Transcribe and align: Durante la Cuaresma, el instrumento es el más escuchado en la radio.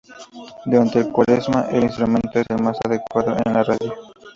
Durante 0.65 0.99
la 1.03 1.11
Cuaresma, 1.11 1.67
el 1.69 1.83
instrumento 1.83 2.39
es 2.39 2.45
el 2.49 2.59
más 2.63 2.75
escuchado 2.89 3.37
en 3.45 3.53
la 3.53 3.63
radio. 3.63 3.93